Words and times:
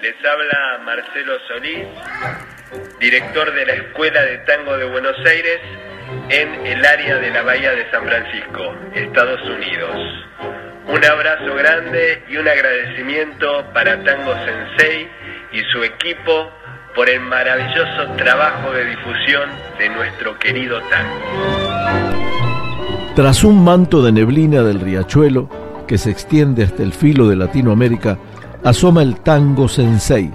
Les 0.00 0.14
habla 0.24 0.78
Marcelo 0.84 1.32
Solís, 1.48 1.88
director 3.00 3.52
de 3.52 3.66
la 3.66 3.72
Escuela 3.72 4.22
de 4.22 4.38
Tango 4.38 4.76
de 4.76 4.84
Buenos 4.84 5.16
Aires 5.26 5.58
en 6.28 6.66
el 6.66 6.84
área 6.86 7.16
de 7.16 7.30
la 7.32 7.42
Bahía 7.42 7.72
de 7.72 7.90
San 7.90 8.04
Francisco, 8.04 8.76
Estados 8.94 9.40
Unidos. 9.42 9.96
Un 10.86 11.04
abrazo 11.04 11.52
grande 11.56 12.22
y 12.28 12.36
un 12.36 12.46
agradecimiento 12.46 13.64
para 13.74 14.04
Tango 14.04 14.34
Sensei 14.34 15.08
y 15.52 15.62
su 15.72 15.82
equipo 15.82 16.48
por 16.94 17.10
el 17.10 17.18
maravilloso 17.20 18.14
trabajo 18.16 18.72
de 18.72 18.84
difusión 18.84 19.50
de 19.80 19.88
nuestro 19.88 20.38
querido 20.38 20.80
tango. 20.90 21.24
Tras 23.16 23.42
un 23.42 23.64
manto 23.64 24.00
de 24.04 24.12
neblina 24.12 24.62
del 24.62 24.78
riachuelo 24.80 25.50
que 25.88 25.98
se 25.98 26.10
extiende 26.10 26.62
hasta 26.62 26.84
el 26.84 26.92
filo 26.92 27.28
de 27.28 27.34
Latinoamérica, 27.34 28.16
asoma 28.64 29.02
el 29.02 29.16
tango 29.16 29.68
sensei, 29.68 30.30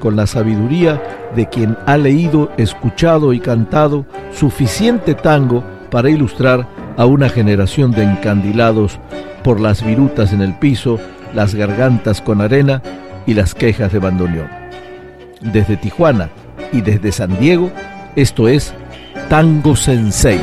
con 0.00 0.16
la 0.16 0.26
sabiduría 0.26 1.02
de 1.34 1.48
quien 1.48 1.76
ha 1.86 1.96
leído, 1.96 2.50
escuchado 2.56 3.32
y 3.32 3.40
cantado 3.40 4.06
suficiente 4.32 5.14
tango 5.14 5.64
para 5.90 6.10
ilustrar 6.10 6.66
a 6.96 7.06
una 7.06 7.28
generación 7.28 7.90
de 7.92 8.04
encandilados 8.04 8.98
por 9.42 9.60
las 9.60 9.84
virutas 9.84 10.32
en 10.32 10.40
el 10.40 10.54
piso, 10.54 10.98
las 11.34 11.54
gargantas 11.54 12.20
con 12.20 12.40
arena 12.40 12.82
y 13.26 13.34
las 13.34 13.54
quejas 13.54 13.92
de 13.92 13.98
bandoneón. 13.98 14.48
Desde 15.40 15.76
Tijuana 15.76 16.30
y 16.72 16.80
desde 16.80 17.12
San 17.12 17.38
Diego, 17.38 17.70
esto 18.16 18.48
es 18.48 18.72
Tango 19.28 19.76
Sensei. 19.76 20.40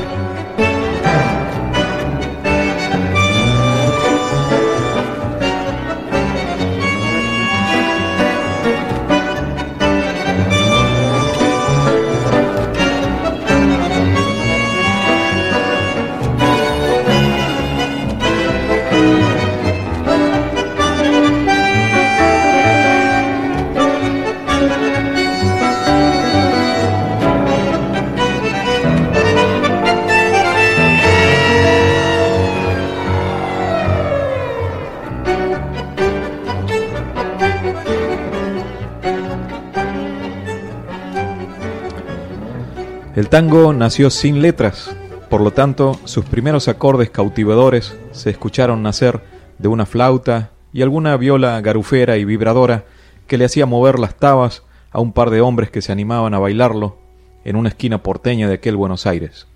Tango 43.31 43.71
nació 43.71 44.09
sin 44.09 44.41
letras, 44.41 44.93
por 45.29 45.39
lo 45.39 45.51
tanto 45.51 45.97
sus 46.03 46.25
primeros 46.25 46.67
acordes 46.67 47.11
cautivadores 47.11 47.97
se 48.11 48.29
escucharon 48.29 48.83
nacer 48.83 49.21
de 49.57 49.69
una 49.69 49.85
flauta 49.85 50.51
y 50.73 50.81
alguna 50.81 51.15
viola 51.15 51.61
garufera 51.61 52.17
y 52.17 52.25
vibradora 52.25 52.83
que 53.27 53.37
le 53.37 53.45
hacía 53.45 53.65
mover 53.65 53.99
las 53.99 54.17
tabas 54.17 54.63
a 54.91 54.99
un 54.99 55.13
par 55.13 55.29
de 55.29 55.39
hombres 55.39 55.71
que 55.71 55.81
se 55.81 55.93
animaban 55.93 56.33
a 56.33 56.39
bailarlo 56.39 56.97
en 57.45 57.55
una 57.55 57.69
esquina 57.69 58.03
porteña 58.03 58.49
de 58.49 58.55
aquel 58.55 58.75
Buenos 58.75 59.07
Aires. 59.07 59.47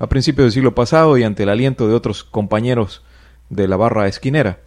A 0.00 0.08
principios 0.08 0.46
del 0.46 0.52
siglo 0.52 0.74
pasado 0.74 1.16
y 1.16 1.22
ante 1.22 1.44
el 1.44 1.48
aliento 1.48 1.86
de 1.86 1.94
otros 1.94 2.24
compañeros 2.24 3.04
de 3.50 3.68
la 3.68 3.76
barra 3.76 4.08
esquinera. 4.08 4.58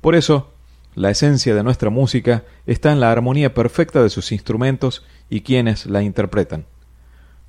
Por 0.00 0.14
eso, 0.14 0.50
la 0.94 1.10
esencia 1.10 1.54
de 1.54 1.62
nuestra 1.62 1.90
música 1.90 2.44
está 2.64 2.90
en 2.90 3.00
la 3.00 3.12
armonía 3.12 3.52
perfecta 3.52 4.02
de 4.02 4.08
sus 4.08 4.32
instrumentos 4.32 5.04
y 5.28 5.42
quienes 5.42 5.84
la 5.84 6.02
interpretan. 6.02 6.64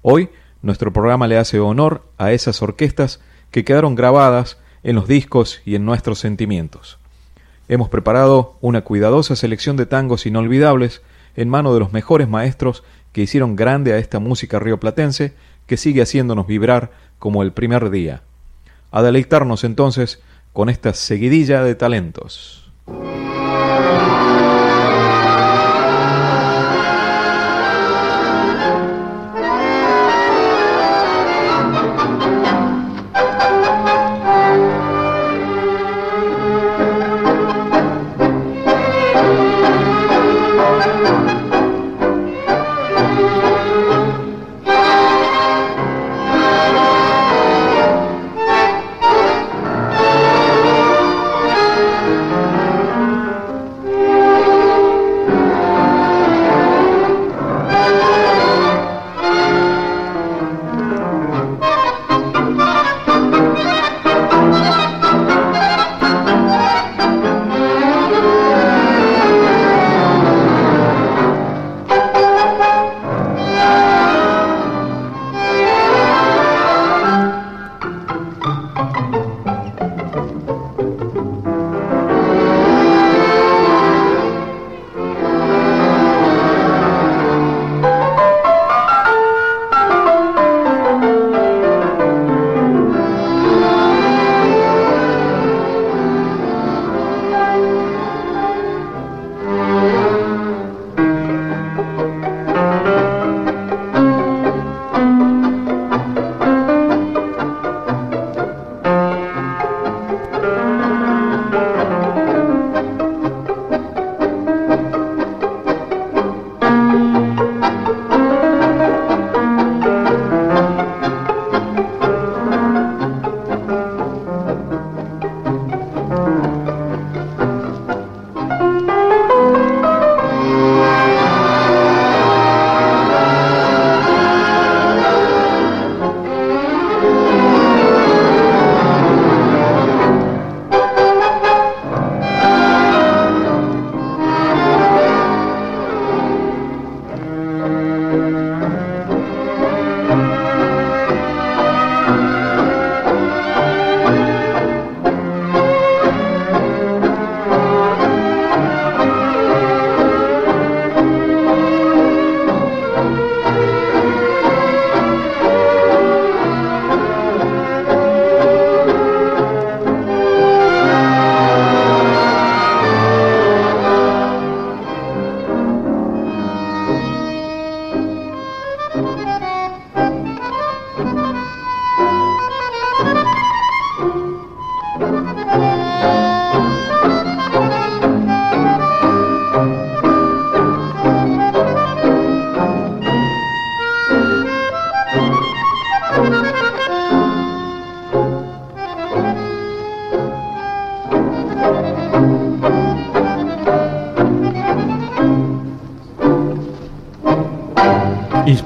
Hoy 0.01 0.29
nuestro 0.61 0.91
programa 0.91 1.27
le 1.27 1.37
hace 1.37 1.59
honor 1.59 2.03
a 2.17 2.31
esas 2.31 2.61
orquestas 2.61 3.19
que 3.51 3.63
quedaron 3.63 3.95
grabadas 3.95 4.57
en 4.83 4.95
los 4.95 5.07
discos 5.07 5.61
y 5.65 5.75
en 5.75 5.85
nuestros 5.85 6.19
sentimientos. 6.19 6.97
Hemos 7.67 7.89
preparado 7.89 8.57
una 8.61 8.81
cuidadosa 8.81 9.35
selección 9.35 9.77
de 9.77 9.85
tangos 9.85 10.25
inolvidables 10.25 11.01
en 11.35 11.49
mano 11.49 11.73
de 11.73 11.79
los 11.79 11.93
mejores 11.93 12.27
maestros 12.27 12.83
que 13.13 13.21
hicieron 13.21 13.55
grande 13.55 13.93
a 13.93 13.97
esta 13.97 14.19
música 14.19 14.59
rioplatense 14.59 15.33
que 15.67 15.77
sigue 15.77 16.01
haciéndonos 16.01 16.47
vibrar 16.47 16.91
como 17.19 17.43
el 17.43 17.51
primer 17.51 17.89
día. 17.89 18.23
A 18.91 19.01
deleitarnos 19.03 19.63
entonces 19.63 20.21
con 20.51 20.69
esta 20.69 20.93
seguidilla 20.93 21.63
de 21.63 21.75
talentos. 21.75 22.71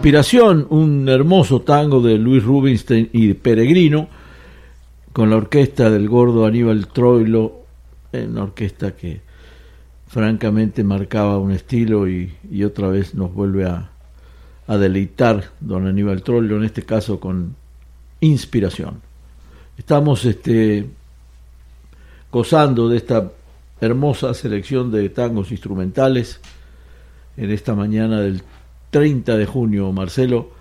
Inspiración, 0.04 0.68
un 0.70 1.08
hermoso 1.08 1.62
tango 1.62 2.02
de 2.02 2.18
Luis 2.18 2.44
Rubinstein 2.44 3.10
y 3.14 3.36
Peregrino, 3.36 4.10
con 5.14 5.30
la 5.30 5.38
orquesta 5.38 5.90
del 5.90 6.10
gordo 6.10 6.46
Aníbal 6.46 6.88
Troilo, 6.90 7.62
una 8.12 8.44
orquesta 8.44 8.98
que 8.98 9.22
francamente 10.08 10.84
marcaba 10.84 11.38
un 11.38 11.54
estilo 11.54 12.10
y, 12.10 12.34
otra 12.66 12.90
vez 12.90 13.16
nos 13.16 13.34
vuelve 13.34 13.64
a, 13.64 13.92
a, 14.68 14.78
deleitar 14.78 15.52
don 15.62 15.88
Aníbal 15.88 16.22
Troilo, 16.22 16.58
en 16.58 16.66
este 16.66 16.84
caso 16.84 17.22
con 17.22 17.56
inspiración. 18.20 19.00
Estamos 19.78 20.26
este, 20.26 20.86
gozando 22.30 22.90
de 22.90 22.98
esta 22.98 23.32
hermosa 23.80 24.34
selección 24.34 24.92
de 24.92 25.08
tangos 25.08 25.50
instrumentales 25.54 26.42
en 27.38 27.52
esta 27.52 27.74
mañana 27.74 28.20
del 28.20 28.44
30 28.94 29.38
de 29.38 29.46
junio, 29.48 29.92
Marcelo, 29.92 30.52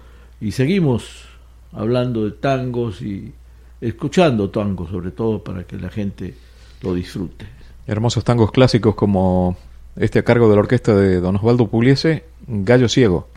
y 0.40 0.52
seguimos 0.52 1.26
hablando 1.70 2.25
de 2.25 2.31
tangos 2.31 3.02
y 3.02 3.31
escuchando 3.79 4.49
tangos 4.49 4.90
sobre 4.90 5.11
todo 5.11 5.44
para 5.44 5.64
que 5.64 5.76
la 5.76 5.90
gente 5.90 6.34
lo 6.81 6.94
disfrute. 6.94 7.44
Hermosos 7.87 8.25
tangos 8.25 8.50
clásicos 8.50 8.94
como 8.94 9.58
este 9.96 10.20
a 10.20 10.25
cargo 10.25 10.49
de 10.49 10.55
la 10.55 10.61
orquesta 10.62 10.96
de 10.96 11.20
Don 11.20 11.37
Osvaldo 11.37 11.69
Pugliese, 11.69 12.25
Gallo 12.46 12.88
Ciego. 12.88 13.29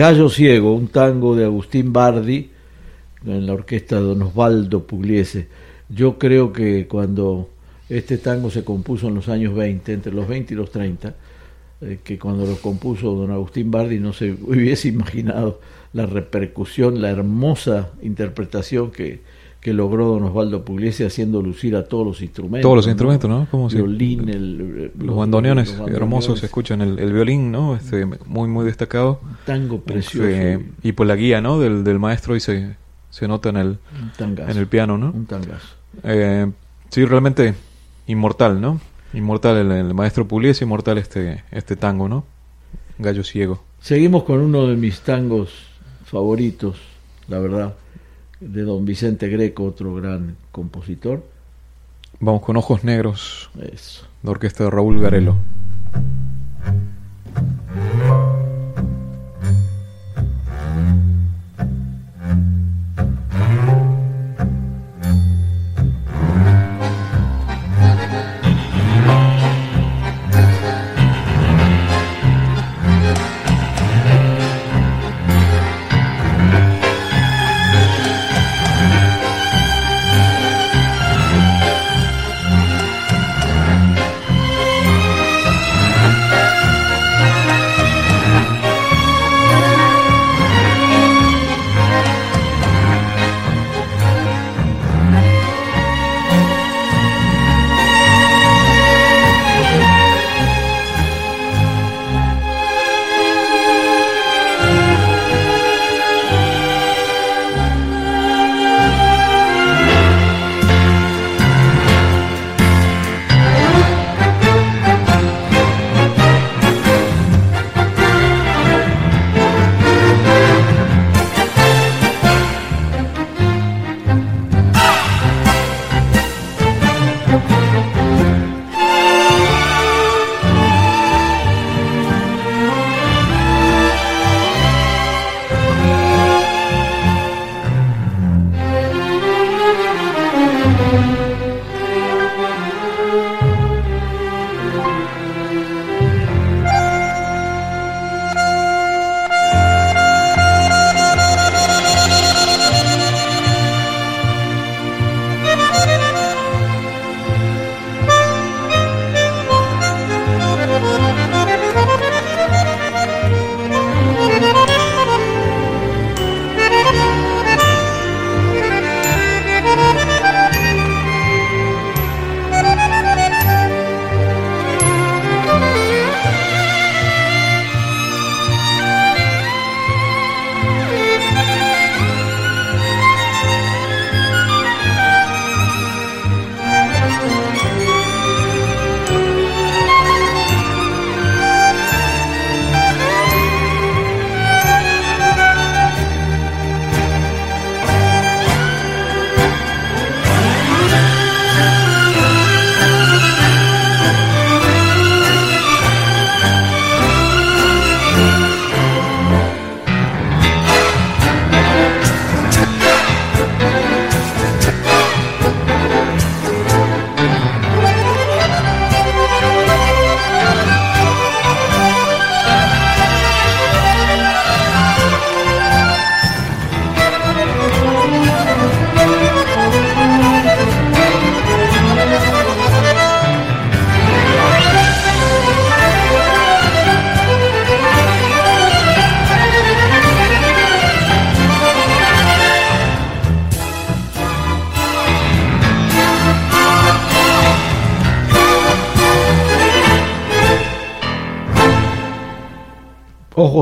Gallo 0.00 0.30
Ciego, 0.30 0.72
un 0.72 0.88
tango 0.88 1.36
de 1.36 1.44
Agustín 1.44 1.92
Bardi 1.92 2.48
en 3.26 3.44
la 3.44 3.52
orquesta 3.52 3.96
de 3.96 4.00
Don 4.00 4.22
Osvaldo 4.22 4.86
Pugliese. 4.86 5.48
Yo 5.90 6.18
creo 6.18 6.54
que 6.54 6.88
cuando 6.88 7.50
este 7.86 8.16
tango 8.16 8.50
se 8.50 8.64
compuso 8.64 9.08
en 9.08 9.16
los 9.16 9.28
años 9.28 9.54
20, 9.54 9.92
entre 9.92 10.14
los 10.14 10.26
20 10.26 10.54
y 10.54 10.56
los 10.56 10.70
30, 10.70 11.14
eh, 11.82 11.98
que 12.02 12.18
cuando 12.18 12.46
lo 12.46 12.56
compuso 12.56 13.14
don 13.14 13.30
Agustín 13.30 13.70
Bardi 13.70 13.98
no 13.98 14.14
se 14.14 14.32
hubiese 14.42 14.88
imaginado 14.88 15.60
la 15.92 16.06
repercusión, 16.06 17.02
la 17.02 17.10
hermosa 17.10 17.90
interpretación 18.00 18.92
que, 18.92 19.20
que 19.60 19.74
logró 19.74 20.08
don 20.08 20.22
Osvaldo 20.24 20.64
Pugliese 20.64 21.04
haciendo 21.04 21.42
lucir 21.42 21.76
a 21.76 21.84
todos 21.84 22.06
los 22.06 22.22
instrumentos. 22.22 22.62
Todos 22.62 22.76
los 22.76 22.86
instrumentos, 22.86 23.28
¿no? 23.28 23.46
Como 23.50 23.68
violín, 23.68 24.28
el, 24.30 24.92
los, 24.98 25.16
bandoneones, 25.16 25.76
hermosos, 25.86 26.40
se 26.40 26.46
escuchan 26.46 26.80
el, 26.80 26.98
el, 26.98 27.12
violín, 27.12 27.52
¿no? 27.52 27.76
Este, 27.76 28.06
muy, 28.06 28.48
muy 28.48 28.64
destacado. 28.64 29.20
Un 29.22 29.36
tango 29.44 29.76
este, 29.76 29.92
precioso. 29.92 30.64
y 30.82 30.92
por 30.92 31.06
la 31.06 31.16
guía, 31.16 31.42
¿no? 31.42 31.60
Del, 31.60 31.84
del 31.84 31.98
maestro 31.98 32.36
y 32.36 32.40
se, 32.40 32.76
se 33.10 33.28
nota 33.28 33.50
en 33.50 33.56
el, 33.58 33.78
en 34.18 34.56
el 34.56 34.66
piano, 34.66 34.96
¿no? 34.96 35.10
Un 35.10 35.26
tangazo. 35.26 35.76
Eh, 36.04 36.50
sí, 36.88 37.04
realmente 37.04 37.54
inmortal, 38.06 38.62
¿no? 38.62 38.80
Inmortal 39.12 39.58
el, 39.58 39.72
el 39.72 39.94
maestro 39.94 40.26
Pugliese, 40.26 40.64
inmortal 40.64 40.96
este, 40.96 41.44
este 41.50 41.76
tango, 41.76 42.08
¿no? 42.08 42.24
Gallo 42.98 43.24
Ciego. 43.24 43.62
Seguimos 43.80 44.24
con 44.24 44.40
uno 44.40 44.66
de 44.66 44.76
mis 44.76 45.00
tangos 45.00 45.50
favoritos, 46.04 46.76
la 47.28 47.38
verdad, 47.38 47.74
de 48.40 48.62
don 48.62 48.84
Vicente 48.84 49.28
Greco, 49.28 49.64
otro 49.64 49.94
gran 49.94 50.36
compositor. 50.50 51.22
Vamos 52.18 52.42
con 52.42 52.56
Ojos 52.56 52.84
Negros, 52.84 53.50
Eso. 53.72 54.06
la 54.22 54.30
orquesta 54.32 54.64
de 54.64 54.70
Raúl 54.70 55.00
Garelo. 55.00 55.36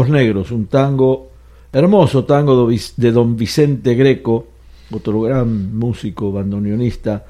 Negros, 0.08 0.50
un 0.50 0.66
tango, 0.66 1.30
hermoso 1.72 2.24
tango 2.24 2.68
de 2.68 3.12
don 3.12 3.36
Vicente 3.36 3.94
Greco, 3.94 4.46
otro 4.90 5.20
gran 5.20 5.76
músico 5.76 6.32
bandoneonista, 6.32 7.24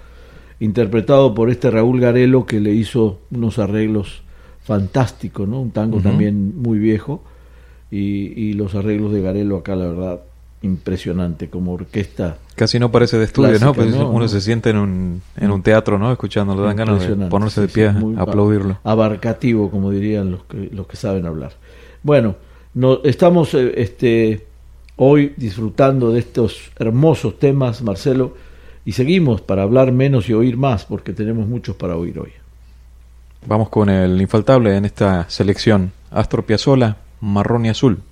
interpretado 0.60 1.34
por 1.34 1.50
este 1.50 1.70
Raúl 1.70 2.00
Garelo 2.00 2.46
que 2.46 2.60
le 2.60 2.72
hizo 2.72 3.20
unos 3.30 3.58
arreglos 3.58 4.22
fantásticos, 4.62 5.48
¿no? 5.48 5.60
Un 5.60 5.70
tango 5.70 6.00
también 6.00 6.60
muy 6.60 6.78
viejo 6.78 7.22
y, 7.90 7.98
y 7.98 8.52
los 8.52 8.74
arreglos 8.74 9.12
de 9.12 9.22
Garelo 9.22 9.56
acá, 9.56 9.74
la 9.76 9.86
verdad, 9.86 10.20
impresionante 10.62 11.48
como 11.48 11.74
orquesta. 11.74 12.38
Casi 12.54 12.78
no 12.78 12.90
parece 12.90 13.18
de 13.18 13.24
estudio, 13.24 13.58
¿no? 13.60 13.72
Pues 13.72 13.94
¿no? 13.94 14.10
uno 14.10 14.26
se 14.26 14.40
siente 14.40 14.70
en 14.70 14.78
un, 14.78 15.22
en 15.36 15.50
un 15.50 15.62
teatro, 15.62 15.98
¿no? 15.98 16.10
Escuchándolo, 16.10 16.62
dan 16.62 16.76
ganas 16.76 17.06
de 17.06 17.14
ponerse 17.26 17.60
de 17.60 17.68
pie 17.68 17.92
sí, 17.92 18.14
aplaudirlo. 18.16 18.78
Abarcativo, 18.82 19.70
como 19.70 19.90
dirían 19.90 20.32
los 20.32 20.44
que, 20.44 20.68
los 20.72 20.86
que 20.86 20.96
saben 20.96 21.26
hablar. 21.26 21.52
Bueno, 22.02 22.36
estamos 23.04 23.54
eh, 23.54 23.72
este, 23.76 24.46
hoy 24.96 25.34
disfrutando 25.36 26.12
de 26.12 26.20
estos 26.20 26.70
hermosos 26.78 27.38
temas, 27.38 27.82
Marcelo, 27.82 28.34
y 28.84 28.92
seguimos 28.92 29.40
para 29.40 29.62
hablar 29.62 29.92
menos 29.92 30.28
y 30.28 30.32
oír 30.32 30.56
más, 30.56 30.84
porque 30.84 31.12
tenemos 31.12 31.46
muchos 31.46 31.76
para 31.76 31.96
oír 31.96 32.18
hoy. 32.18 32.32
Vamos 33.46 33.68
con 33.68 33.88
el 33.88 34.20
infaltable 34.20 34.76
en 34.76 34.84
esta 34.84 35.28
selección. 35.28 35.92
Astor 36.10 36.44
Piazzolla, 36.44 36.96
Marrón 37.20 37.66
y 37.66 37.68
Azul. 37.68 38.02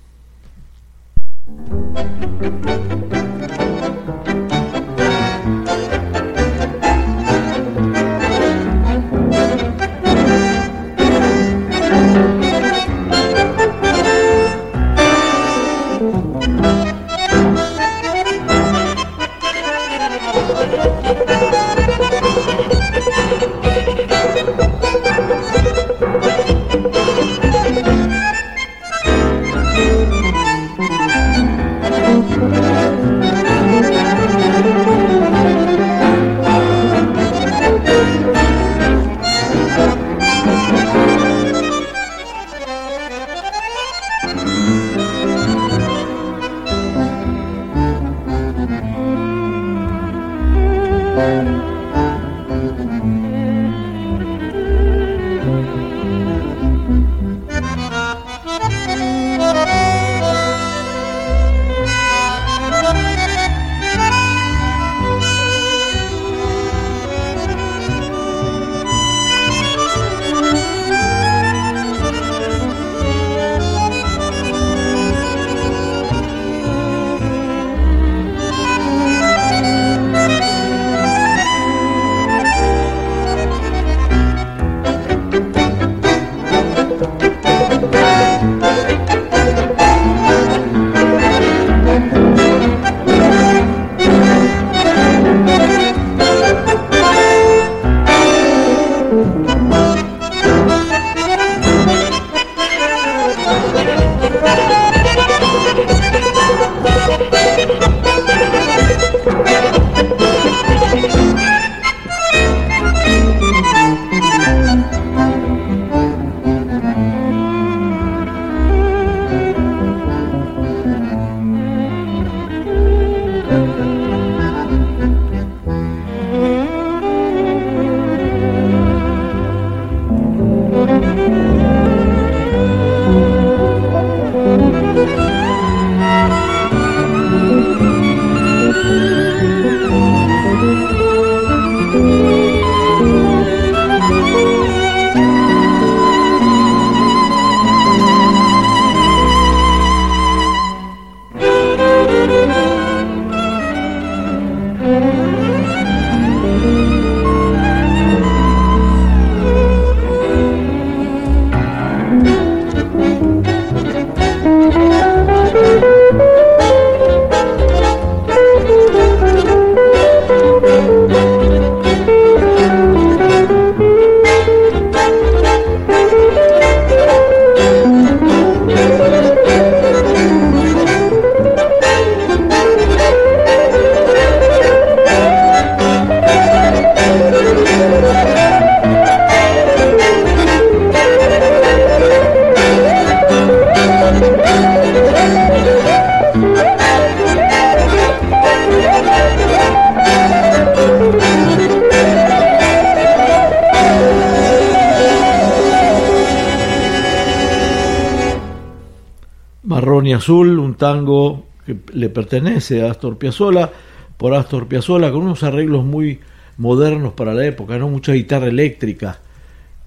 Azul, 210.27 210.59
un 210.59 210.75
tango 210.75 211.45
que 211.65 211.77
le 211.93 212.09
pertenece 212.09 212.85
a 212.85 212.91
Astor 212.91 213.17
Piazzolla, 213.17 213.71
por 214.17 214.33
Astor 214.33 214.67
Piazzolla, 214.67 215.09
con 215.09 215.21
unos 215.21 215.41
arreglos 215.43 215.85
muy 215.85 216.19
modernos 216.57 217.13
para 217.13 217.33
la 217.33 217.45
época, 217.45 217.77
¿no? 217.77 217.87
Mucha 217.87 218.11
guitarra 218.11 218.47
eléctrica 218.47 219.19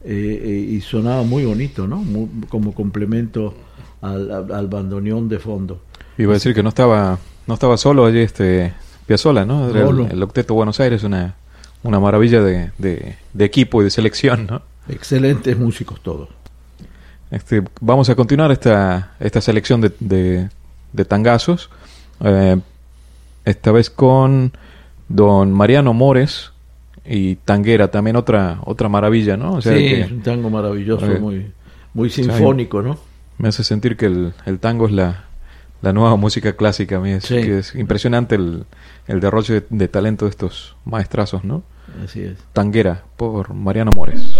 eh, 0.02 0.40
eh, 0.42 0.48
y 0.48 0.80
sonaba 0.80 1.24
muy 1.24 1.44
bonito, 1.44 1.86
¿no? 1.86 2.02
como 2.48 2.72
complemento 2.72 3.52
al, 4.00 4.50
al, 4.50 4.66
bandoneón 4.68 5.28
de 5.28 5.38
fondo. 5.38 5.82
Iba 6.16 6.32
a 6.32 6.34
decir 6.34 6.54
que 6.54 6.62
no 6.62 6.70
estaba 6.70 7.18
no 7.46 7.52
estaba 7.52 7.76
solo 7.76 8.06
allí 8.06 8.20
este 8.20 8.72
Piazzolla, 9.06 9.44
¿no? 9.44 9.68
El, 9.68 10.22
Octeto 10.22 10.54
Buenos 10.54 10.80
Aires, 10.80 11.04
una, 11.04 11.34
una 11.82 12.00
maravilla 12.00 12.40
de, 12.40 12.70
de, 12.78 13.44
equipo 13.44 13.82
y 13.82 13.84
de 13.84 13.90
selección, 13.90 14.46
¿no? 14.46 14.62
Excelentes 14.88 15.58
músicos 15.58 16.00
todos. 16.00 16.30
Este, 17.30 17.62
vamos 17.80 18.10
a 18.10 18.14
continuar 18.14 18.50
esta, 18.50 19.14
esta 19.20 19.40
selección 19.40 19.80
de, 19.80 20.48
de, 20.92 21.04
tangazos. 21.04 21.70
Eh, 22.20 22.58
esta 23.44 23.72
vez 23.72 23.88
con 23.88 24.52
don 25.08 25.52
Mariano 25.52 25.92
Mores 25.94 26.52
y 27.04 27.36
Tanguera, 27.36 27.90
también 27.90 28.16
otra 28.16 28.60
otra 28.64 28.88
maravilla, 28.88 29.36
¿no? 29.36 29.62
sí, 29.62 29.70
es 29.70 30.10
un 30.10 30.22
tango 30.22 30.50
maravilloso, 30.50 31.10
eh, 31.10 31.18
muy, 31.18 31.52
muy 31.94 32.10
sinfónico, 32.10 32.82
¿no? 32.82 32.98
Me 33.38 33.48
hace 33.48 33.64
sentir 33.64 33.96
que 33.96 34.06
el, 34.06 34.34
el 34.44 34.58
tango 34.58 34.86
es 34.86 34.92
la, 34.92 35.24
la 35.82 35.92
nueva 35.92 36.16
música 36.16 36.54
clásica. 36.54 36.96
A 36.96 37.00
mí 37.00 37.10
es, 37.10 37.30
es 37.30 37.74
impresionante 37.74 38.34
el, 38.34 38.64
el 39.06 39.20
derroche 39.20 39.64
de, 39.68 39.88
talento 39.88 40.26
de 40.26 40.30
estos 40.30 40.76
maestrazos, 40.84 41.44
¿no? 41.44 41.62
Así 42.04 42.20
es. 42.22 42.36
Tanguera, 42.52 43.04
por 43.16 43.54
Mariano 43.54 43.90
Mores. 43.96 44.38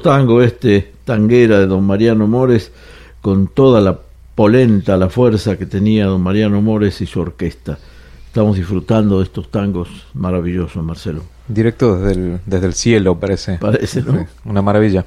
Tango 0.00 0.42
este, 0.42 0.92
tanguera 1.04 1.58
de 1.58 1.66
don 1.66 1.84
Mariano 1.84 2.26
Mores, 2.26 2.72
con 3.20 3.48
toda 3.48 3.80
la 3.80 3.98
polenta, 4.34 4.96
la 4.96 5.08
fuerza 5.08 5.56
que 5.56 5.66
tenía 5.66 6.06
don 6.06 6.22
Mariano 6.22 6.60
Mores 6.62 7.00
y 7.00 7.06
su 7.06 7.20
orquesta. 7.20 7.78
Estamos 8.26 8.56
disfrutando 8.56 9.18
de 9.18 9.24
estos 9.24 9.50
tangos 9.50 9.88
maravillosos, 10.14 10.82
Marcelo. 10.82 11.22
Directo 11.48 11.96
desde 11.96 12.12
el, 12.12 12.40
desde 12.46 12.66
el 12.66 12.74
cielo, 12.74 13.18
parece. 13.18 13.58
Parece, 13.58 14.02
¿no? 14.02 14.26
Una 14.44 14.62
maravilla. 14.62 15.04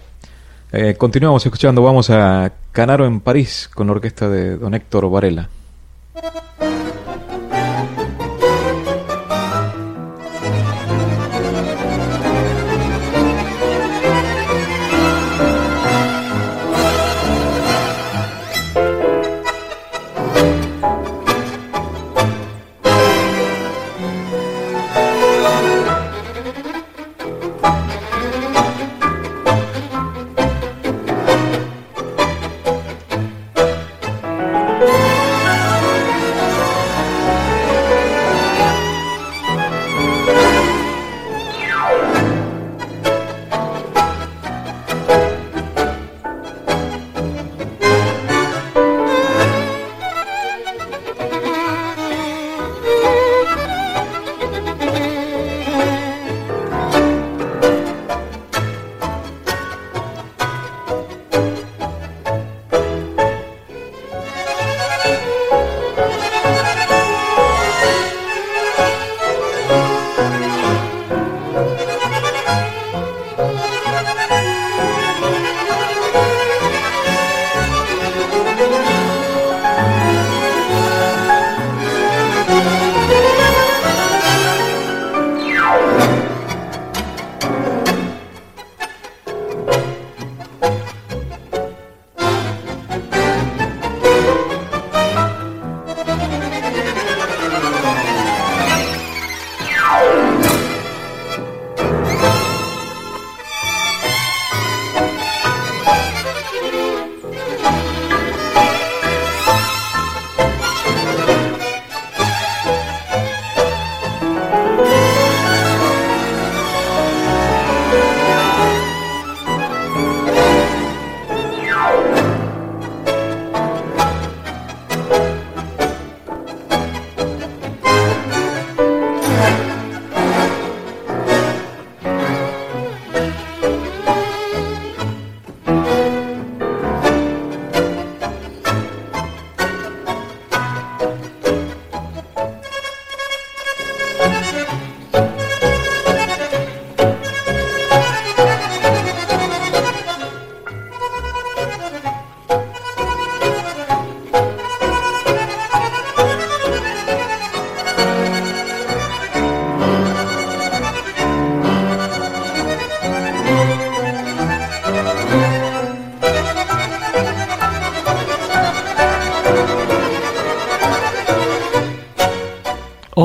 Eh, 0.71 0.95
continuamos 0.97 1.45
escuchando, 1.45 1.82
vamos 1.82 2.10
a 2.10 2.51
Canaro 2.71 3.06
en 3.06 3.21
París 3.21 3.69
con 3.73 3.88
la 3.88 3.93
orquesta 3.93 4.27
de 4.27 4.58
don 4.58 4.73
Héctor 4.73 5.10
Varela. 5.10 5.47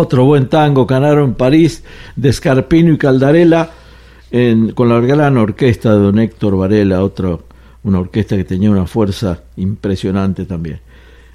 Otro 0.09 0.25
buen 0.25 0.49
tango, 0.49 0.87
Canaro 0.87 1.23
en 1.23 1.35
París, 1.35 1.85
de 2.17 2.33
Scarpino 2.33 2.95
y 2.95 2.97
Caldarela, 2.97 3.73
con 4.75 4.89
la 4.89 5.01
gran 5.01 5.37
orquesta 5.37 5.93
de 5.93 5.99
don 5.99 6.19
Héctor 6.19 6.57
Varela, 6.57 7.05
otra, 7.05 7.37
una 7.83 7.99
orquesta 7.99 8.35
que 8.35 8.45
tenía 8.45 8.71
una 8.71 8.87
fuerza 8.87 9.43
impresionante 9.59 10.47
también. 10.47 10.81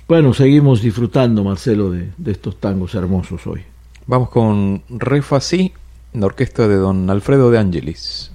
Bueno, 0.07 0.33
seguimos 0.33 0.81
disfrutando, 0.81 1.43
Marcelo, 1.43 1.91
de, 1.91 2.09
estos 2.25 2.59
tangos 2.59 2.95
hermosos 2.95 3.45
hoy. 3.45 3.62
Vamos 4.07 4.29
con 4.29 4.81
Refasí, 4.89 5.71
la 6.13 6.25
orquesta 6.25 6.67
de 6.67 6.77
don 6.77 7.07
Alfredo 7.12 7.51
de 7.51 7.59
Angelis. 7.59 8.31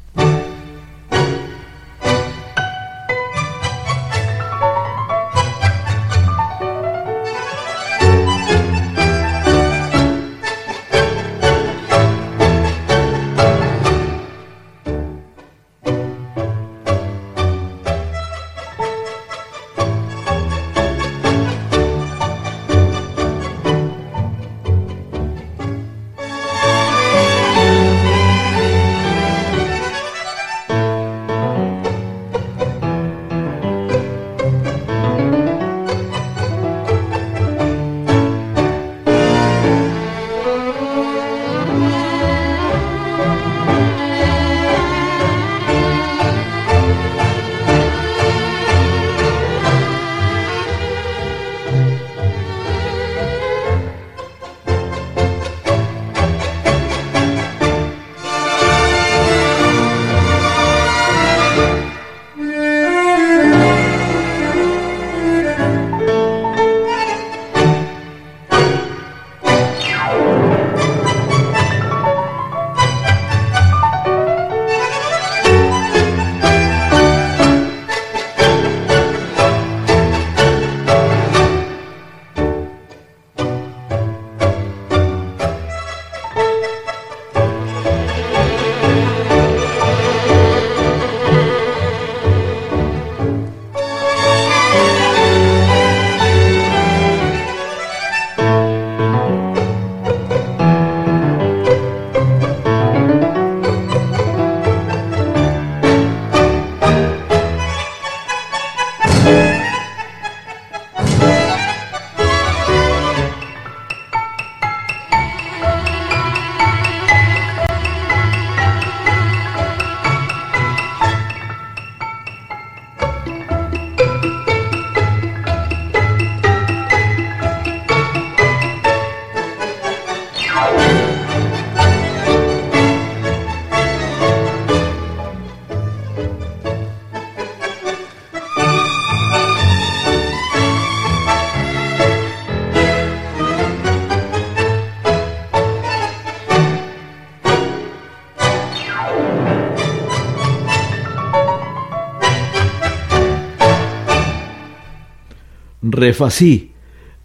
Refasí 155.99 156.73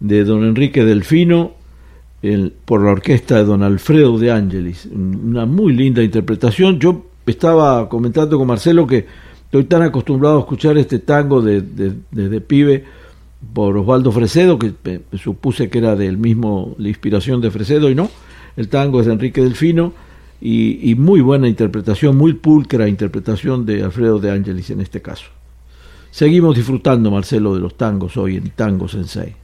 de 0.00 0.24
don 0.24 0.44
Enrique 0.44 0.84
Delfino 0.84 1.54
por 2.64 2.82
la 2.82 2.92
orquesta 2.92 3.36
de 3.36 3.44
don 3.44 3.62
Alfredo 3.62 4.18
de 4.18 4.30
Angelis. 4.30 4.86
Una 4.86 5.46
muy 5.46 5.72
linda 5.72 6.02
interpretación. 6.02 6.78
Yo 6.78 7.06
estaba 7.26 7.88
comentando 7.88 8.38
con 8.38 8.46
Marcelo 8.46 8.86
que 8.86 9.06
estoy 9.44 9.64
tan 9.64 9.82
acostumbrado 9.82 10.38
a 10.38 10.40
escuchar 10.40 10.78
este 10.78 10.98
tango 11.00 11.42
desde 11.42 11.94
de, 12.10 12.40
pibe 12.40 12.84
por 13.52 13.76
Osvaldo 13.76 14.10
Fresedo, 14.10 14.58
que 14.58 14.72
supuse 15.18 15.68
que 15.68 15.78
era 15.78 15.96
del 15.96 16.16
mismo, 16.16 16.74
la 16.78 16.88
inspiración 16.88 17.40
de 17.42 17.50
Fresedo, 17.50 17.90
y 17.90 17.94
no. 17.94 18.10
El 18.56 18.68
tango 18.68 19.00
es 19.00 19.06
de 19.06 19.12
Enrique 19.12 19.42
Delfino 19.42 19.92
y, 20.40 20.90
y 20.90 20.94
muy 20.94 21.20
buena 21.20 21.46
interpretación, 21.46 22.16
muy 22.16 22.34
pulcra 22.34 22.88
interpretación 22.88 23.66
de 23.66 23.82
Alfredo 23.82 24.18
de 24.18 24.30
Angelis 24.30 24.70
en 24.70 24.80
este 24.80 25.02
caso. 25.02 25.26
Seguimos 26.14 26.54
disfrutando, 26.54 27.10
Marcelo, 27.10 27.56
de 27.56 27.60
los 27.60 27.76
tangos 27.76 28.16
hoy 28.16 28.36
en 28.36 28.48
Tango 28.50 28.86
Sensei. 28.86 29.34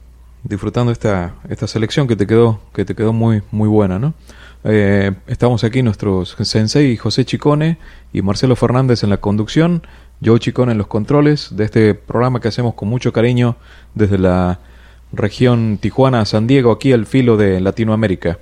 Disfrutando 0.41 0.93
esta, 0.93 1.35
esta 1.49 1.67
selección 1.67 2.07
que 2.07 2.15
te 2.15 2.25
quedó, 2.25 2.61
que 2.73 2.85
te 2.85 2.95
quedó 2.95 3.11
muy, 3.11 3.41
muy 3.51 3.67
buena, 3.67 3.99
¿no? 3.99 4.13
Eh, 4.63 5.11
estamos 5.27 5.65
aquí 5.65 5.83
nuestros 5.83 6.37
sensei 6.39 6.95
José 6.95 7.25
Chicone 7.25 7.77
y 8.13 8.21
Marcelo 8.21 8.55
Fernández 8.55 9.03
en 9.03 9.09
la 9.09 9.17
conducción, 9.17 9.85
Joe 10.23 10.39
Chicone 10.39 10.71
en 10.71 10.77
los 10.77 10.87
controles 10.87 11.57
de 11.57 11.65
este 11.65 11.93
programa 11.93 12.39
que 12.39 12.47
hacemos 12.47 12.75
con 12.75 12.87
mucho 12.87 13.11
cariño 13.11 13.57
desde 13.93 14.17
la 14.17 14.59
región 15.11 15.77
Tijuana-San 15.77 16.47
Diego, 16.47 16.71
aquí 16.71 16.93
al 16.93 17.05
filo 17.05 17.35
de 17.35 17.59
Latinoamérica. 17.59 18.39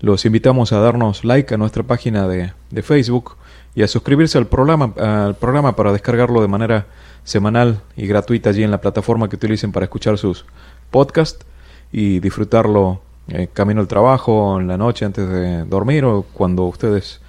Los 0.00 0.26
invitamos 0.26 0.72
a 0.72 0.80
darnos 0.80 1.24
like 1.24 1.54
a 1.54 1.56
nuestra 1.56 1.84
página 1.84 2.26
de, 2.26 2.52
de 2.72 2.82
Facebook 2.82 3.36
y 3.76 3.82
a 3.84 3.86
suscribirse 3.86 4.36
al 4.36 4.48
programa, 4.48 4.92
al 4.96 5.36
programa 5.36 5.76
para 5.76 5.92
descargarlo 5.92 6.42
de 6.42 6.48
manera 6.48 6.86
semanal 7.28 7.82
y 7.94 8.06
gratuita 8.06 8.50
allí 8.50 8.62
en 8.62 8.70
la 8.70 8.80
plataforma 8.80 9.28
que 9.28 9.36
utilicen 9.36 9.70
para 9.70 9.84
escuchar 9.84 10.16
sus 10.16 10.46
podcasts 10.90 11.44
y 11.92 12.20
disfrutarlo 12.20 13.02
eh, 13.28 13.48
camino 13.52 13.82
al 13.82 13.88
trabajo, 13.88 14.58
en 14.58 14.66
la 14.66 14.78
noche 14.78 15.04
antes 15.04 15.28
de 15.28 15.64
dormir 15.64 16.06
o 16.06 16.24
cuando 16.32 16.64
ustedes 16.64 17.20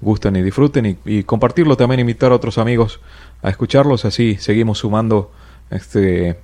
gusten 0.00 0.36
y 0.36 0.42
disfruten 0.42 0.96
y, 1.04 1.24
compartirlo 1.24 1.76
también, 1.76 1.98
invitar 1.98 2.30
a 2.30 2.36
otros 2.36 2.56
amigos 2.56 3.00
a 3.42 3.50
escucharlos, 3.50 4.04
así 4.04 4.36
seguimos 4.36 4.78
sumando 4.78 5.32
este 5.70 6.38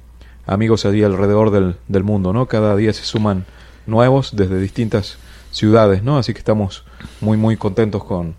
amigos 0.47 0.85
allí 0.85 1.05
alrededor 1.05 1.53
del, 1.53 1.77
del 1.87 2.03
mundo, 2.03 2.33
¿no? 2.33 2.47
Cada 2.47 2.75
día 2.75 2.93
se 2.93 3.05
suman 3.05 3.47
nuevos 3.87 4.35
desde 4.35 4.59
distintas 4.59 5.19
ciudades, 5.53 6.03
¿no? 6.03 6.19
Así 6.19 6.33
que 6.33 6.41
estamos 6.41 6.85
muy 7.21 7.37
muy 7.37 7.57
contentos 7.57 8.03
con, 8.03 8.35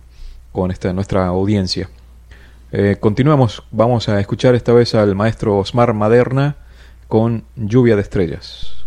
con 0.52 0.70
esta 0.70 0.92
nuestra 0.92 1.28
audiencia. 1.28 1.90
Eh, 2.78 2.98
continuamos, 3.00 3.64
vamos 3.72 4.10
a 4.10 4.20
escuchar 4.20 4.54
esta 4.54 4.74
vez 4.74 4.96
al 4.96 5.16
maestro 5.16 5.58
Osmar 5.58 5.94
Maderna 5.94 6.58
con 7.08 7.46
Lluvia 7.56 7.96
de 7.96 8.02
Estrellas. 8.02 8.86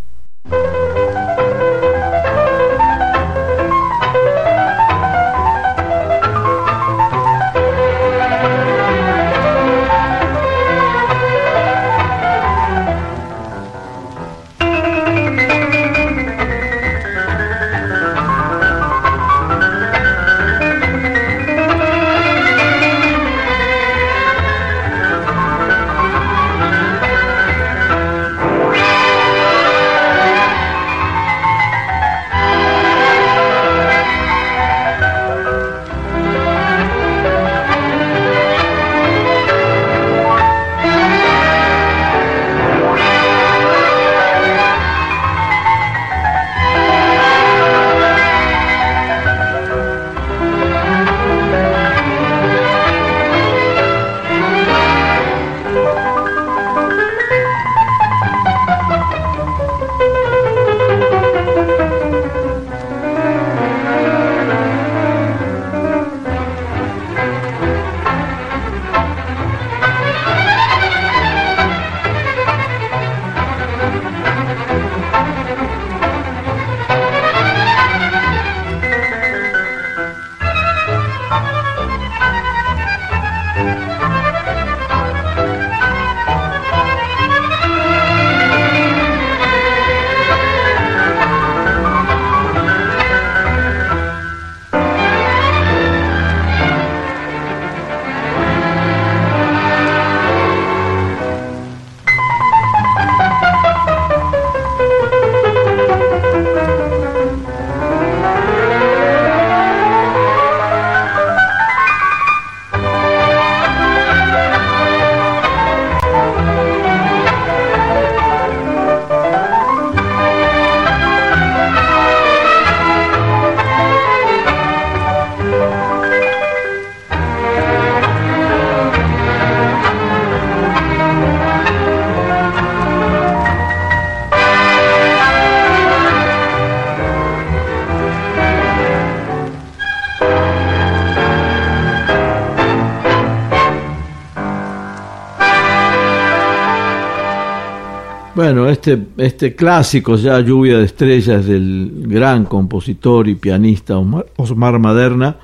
Bueno, 148.50 148.66
este, 148.70 148.98
este 149.18 149.54
clásico 149.54 150.16
ya, 150.16 150.40
Lluvia 150.40 150.78
de 150.78 150.84
Estrellas, 150.84 151.44
del 151.44 152.04
gran 152.06 152.46
compositor 152.46 153.28
y 153.28 153.34
pianista 153.34 153.98
Osmar, 153.98 154.78
Maderna, 154.78 155.36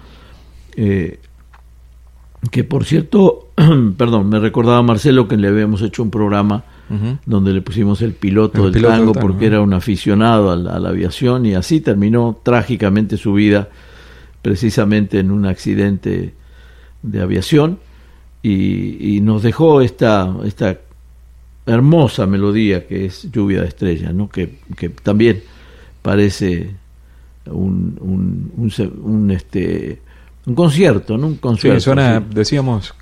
eh, 0.74 1.20
que 2.50 2.64
por 2.64 2.86
cierto, 2.86 3.48
perdón, 3.98 4.30
me 4.30 4.38
recordaba 4.38 4.80
Marcelo 4.80 5.28
que 5.28 5.36
le 5.36 5.48
habíamos 5.48 5.82
hecho 5.82 6.02
un 6.02 6.10
programa 6.10 6.64
donde 7.26 7.52
le 7.52 7.60
pusimos 7.60 8.00
el 8.00 8.14
piloto, 8.14 8.70
del, 8.70 8.82
tango 8.82 9.12
porque 9.12 9.44
era 9.44 9.60
un 9.60 9.74
aficionado 9.74 10.50
a 10.50 10.56
la, 10.56 10.88
aviación 10.88 11.44
y 11.44 11.52
así 11.52 11.82
terminó 11.82 12.38
trágicamente 12.42 13.18
su 13.18 13.34
vida, 13.34 13.68
precisamente 14.40 15.18
en 15.18 15.30
un 15.30 15.44
accidente 15.44 16.32
de 17.02 17.20
aviación 17.20 17.80
y, 18.42 19.16
y 19.16 19.20
nos 19.20 19.42
dejó 19.42 19.82
esta, 19.82 20.34
esta 20.44 20.78
hermosa 21.66 22.26
melodía 22.26 22.86
que 22.86 23.06
es 23.06 23.30
Lluvia 23.30 23.62
de 23.62 23.68
Estrellas, 23.68 24.14
¿no? 24.14 24.28
que, 24.28 24.58
que 24.76 24.88
también 24.90 25.42
parece 26.02 26.74
un, 27.46 27.98
un, 28.56 28.70
un, 29.02 29.30
este, 29.30 30.00
un 30.46 30.54
concierto, 30.54 31.16
¿no? 31.16 31.28
Un 31.28 31.36
concierto. 31.36 31.80
suena, 31.80 32.20
decíamos, 32.20 32.94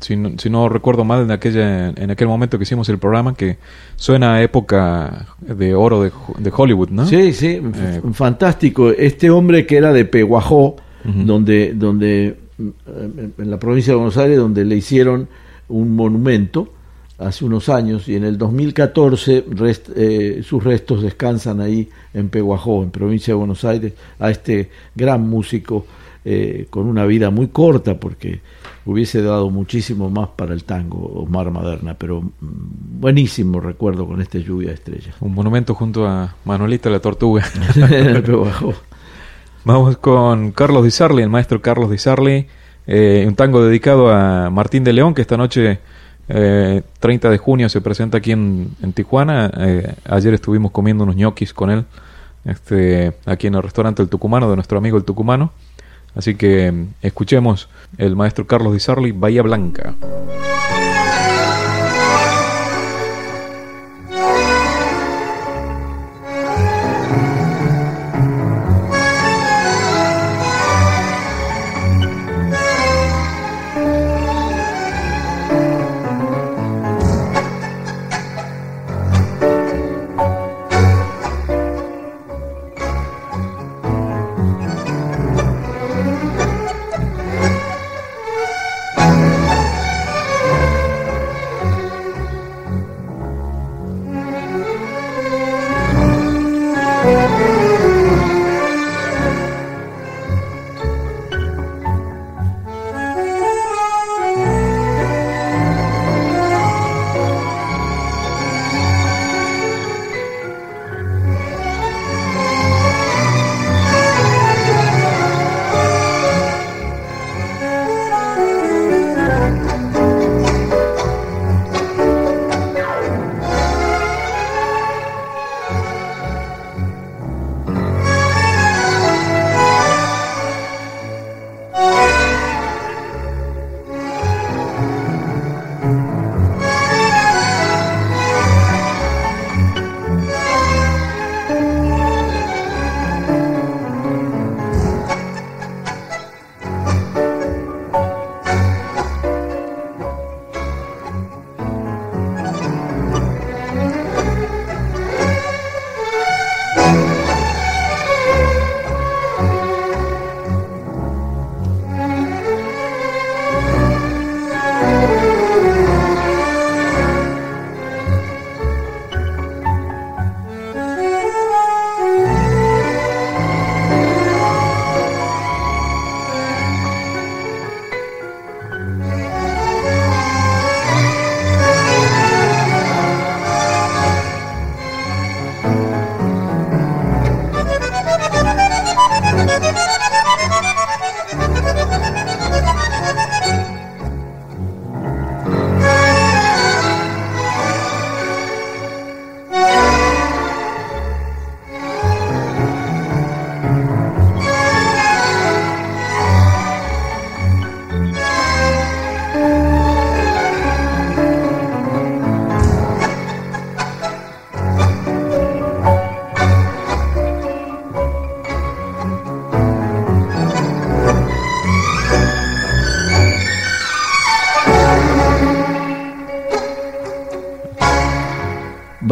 si 0.00 0.16
no, 0.16 0.32
si 0.38 0.48
no, 0.48 0.68
recuerdo 0.68 1.04
mal, 1.04 1.22
en, 1.22 1.30
aquella, 1.30 1.90
en 1.90 2.10
aquel 2.10 2.28
momento 2.28 2.58
que 2.58 2.64
hicimos 2.64 2.88
el 2.88 2.98
programa, 2.98 3.34
que 3.34 3.58
suena 3.96 4.36
a 4.36 4.42
época 4.42 5.26
de 5.40 5.74
oro 5.74 6.02
de, 6.02 6.12
de 6.38 6.52
Hollywood, 6.54 6.88
¿no? 6.90 7.06
Sí, 7.06 7.32
sí, 7.32 7.60
eh, 7.62 8.00
fantástico. 8.12 8.90
Este 8.90 9.30
hombre 9.30 9.66
que 9.66 9.76
era 9.76 9.92
de 9.92 10.04
Peguajó, 10.04 10.76
donde, 11.04 11.72
donde, 11.74 12.36
eh, 12.58 13.30
en 13.38 13.50
la 13.50 13.58
provincia 13.60 13.92
de 13.92 13.96
Buenos 13.96 14.16
Aires, 14.16 14.38
donde 14.38 14.64
le 14.64 14.76
hicieron 14.76 15.28
un 15.68 15.94
monumento, 15.94 16.72
hace 17.18 17.44
unos 17.44 17.68
años 17.68 18.08
y 18.08 18.16
en 18.16 18.24
el 18.24 18.36
2014 18.36 19.44
eh, 19.96 20.42
sus 20.44 20.62
restos 20.62 21.02
descansan 21.02 21.60
ahí 21.60 21.88
en 22.12 22.28
Peguajó, 22.28 22.82
en 22.82 22.90
provincia 22.90 23.32
de 23.32 23.38
Buenos 23.38 23.64
Aires, 23.64 23.94
a 24.18 24.30
este 24.30 24.70
gran 24.94 25.28
músico 25.28 25.86
eh, 26.24 26.66
con 26.70 26.86
una 26.86 27.06
vida 27.06 27.30
muy 27.30 27.48
corta 27.48 28.00
porque 28.00 28.40
hubiese 28.84 29.22
dado 29.22 29.48
muchísimo 29.48 30.10
más 30.10 30.30
para 30.30 30.54
el 30.54 30.64
tango 30.64 30.98
Omar 30.98 31.50
Maderna, 31.50 31.94
pero 31.94 32.20
mm, 32.20 32.30
buenísimo 33.00 33.60
recuerdo 33.60 34.06
con 34.06 34.20
este 34.20 34.42
lluvia 34.42 34.68
de 34.68 34.74
estrellas. 34.74 35.14
Un 35.20 35.34
monumento 35.34 35.74
junto 35.74 36.06
a 36.06 36.34
Manuelita 36.44 36.90
la 36.90 37.00
Tortuga. 37.00 37.44
Vamos 39.64 39.96
con 39.98 40.52
Carlos 40.52 40.84
Di 40.84 40.90
Sarli, 40.90 41.22
el 41.22 41.28
maestro 41.28 41.62
Carlos 41.62 41.90
Di 41.90 41.98
Sarli, 41.98 42.46
eh, 42.86 43.24
un 43.26 43.34
tango 43.34 43.64
dedicado 43.64 44.10
a 44.10 44.50
Martín 44.50 44.84
de 44.84 44.92
León 44.92 45.14
que 45.14 45.22
esta 45.22 45.36
noche 45.36 45.80
eh, 46.28 46.82
30 47.00 47.30
de 47.30 47.38
junio 47.38 47.68
se 47.68 47.80
presenta 47.80 48.18
aquí 48.18 48.32
en, 48.32 48.74
Tijuana. 48.94 49.50
Eh, 49.58 49.94
ayer 50.08 50.34
estuvimos 50.34 50.72
comiendo 50.72 51.04
unos 51.04 51.16
ñoquis 51.16 51.52
con 51.52 51.70
él, 51.70 51.84
este, 52.44 53.14
aquí 53.26 53.46
en 53.46 53.54
el 53.54 53.62
restaurante 53.62 54.02
El 54.02 54.08
Tucumano, 54.08 54.48
de 54.50 54.56
nuestro 54.56 54.78
amigo 54.78 54.96
El 54.96 55.04
Tucumano. 55.04 55.52
Así 56.14 56.34
que 56.34 56.72
mm, 56.72 56.86
escuchemos 57.02 57.68
el 57.98 58.16
maestro 58.16 58.46
Carlos 58.46 58.72
Di 58.72 58.80
Sarli, 58.80 59.12
Bahía 59.12 59.42
Blanca. 59.42 59.94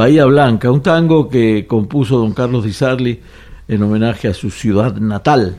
Bahía 0.04 0.26
Blanca, 0.26 0.70
un 0.70 0.82
tango 0.82 1.30
que 1.30 1.66
compuso 1.66 2.18
don 2.18 2.34
Carlos 2.34 2.62
Di 2.62 2.74
Sarli 2.74 3.18
en 3.66 3.82
homenaje 3.82 4.28
a 4.28 4.34
su 4.34 4.50
ciudad 4.50 4.96
natal. 4.96 5.56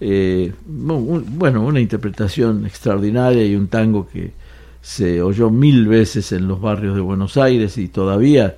Eh, 0.00 0.52
bueno, 0.66 1.64
una 1.64 1.78
interpretación 1.78 2.66
extraordinaria 2.66 3.46
y 3.46 3.54
un 3.54 3.68
tango 3.68 4.08
que 4.08 4.32
se 4.82 5.22
oyó 5.22 5.50
mil 5.50 5.86
veces 5.86 6.32
en 6.32 6.48
los 6.48 6.60
barrios 6.60 6.96
de 6.96 7.02
Buenos 7.02 7.36
Aires 7.36 7.78
y 7.78 7.86
todavía 7.86 8.56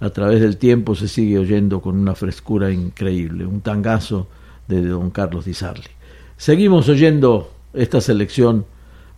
a 0.00 0.10
través 0.10 0.40
del 0.40 0.56
tiempo 0.56 0.96
se 0.96 1.06
sigue 1.06 1.38
oyendo 1.38 1.80
con 1.80 1.96
una 1.96 2.16
frescura 2.16 2.72
increíble, 2.72 3.46
un 3.46 3.60
tangazo 3.60 4.26
de 4.66 4.84
don 4.84 5.10
Carlos 5.10 5.44
Di 5.44 5.54
Sarli. 5.54 5.86
Seguimos 6.36 6.88
oyendo 6.88 7.52
esta 7.72 8.00
selección, 8.00 8.64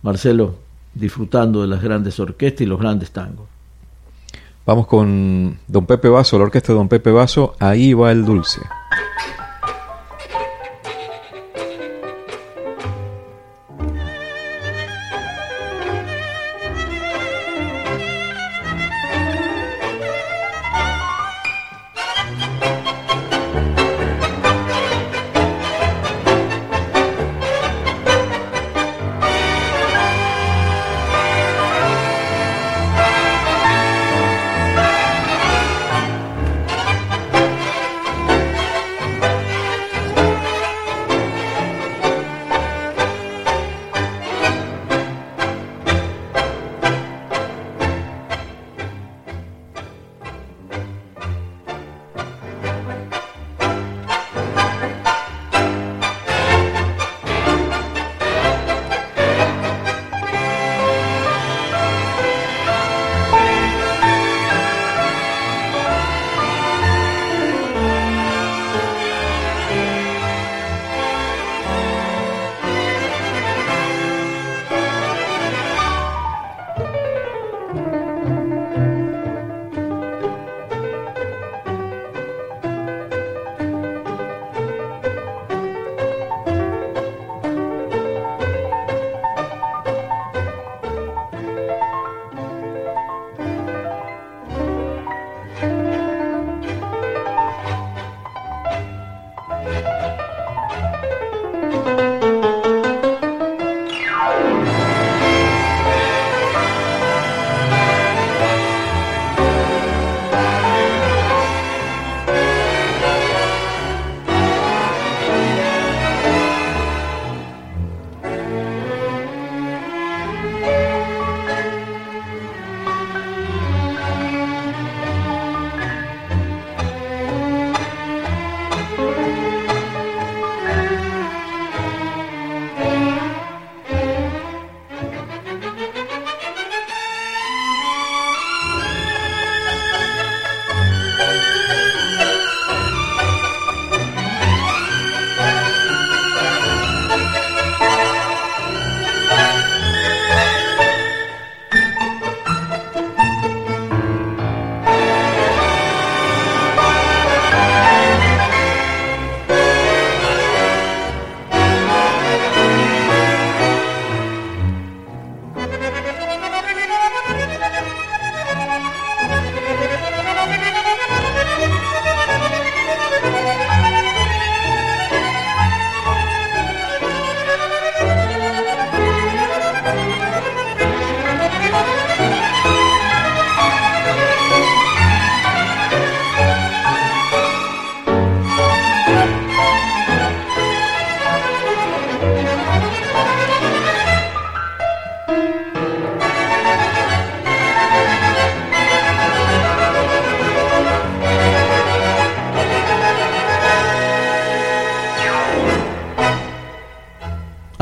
Marcelo, 0.03 0.57
disfrutando 0.93 1.63
de 1.63 1.69
las 1.69 1.81
grandes 1.81 2.19
orquestas 2.19 2.61
y 2.61 2.65
los 2.67 2.79
grandes 2.79 3.09
tangos. 3.09 3.47
Vamos 4.69 4.85
con 4.85 5.57
Don 5.67 5.87
Pepe 5.87 6.09
Vaso, 6.09 6.37
la 6.37 6.43
orquesta 6.43 6.73
de 6.73 6.77
Don 6.77 6.87
Pepe 6.87 7.09
Vaso, 7.09 7.55
ahí 7.57 7.95
va 7.95 8.11
el 8.11 8.23
dulce. 8.23 8.61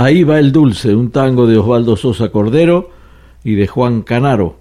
Ahí 0.08 0.24
va 0.24 0.40
el 0.40 0.54
dulce, 0.54 0.96
un 0.96 1.12
tango 1.12 1.48
de 1.48 1.58
Osvaldo 1.58 1.98
Sosa 1.98 2.30
Cordero 2.30 2.92
y 3.44 3.56
de 3.56 3.68
Juan 3.68 4.04
Canaro, 4.04 4.56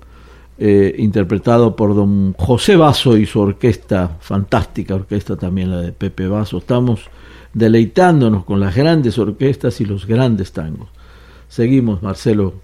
eh, 0.59 0.93
interpretado 0.99 1.77
por 1.77 1.95
don 1.95 2.33
José 2.33 2.75
Vaso 2.75 3.17
y 3.17 3.27
su 3.27 3.39
orquesta, 3.39 4.17
fantástica 4.19 4.97
orquesta 4.97 5.37
también 5.37 5.71
la 5.71 5.81
de 5.83 5.93
Pepe 5.93 6.27
Vaso. 6.27 6.59
Estamos 6.59 7.03
deleitándonos 7.55 8.45
con 8.45 8.59
las 8.59 8.75
grandes 8.75 9.21
orquestas 9.21 9.81
y 9.81 9.85
los 9.85 10.05
grandes 10.09 10.51
tangos. 10.51 10.89
Seguimos, 11.49 12.03
Marcelo, 12.03 12.55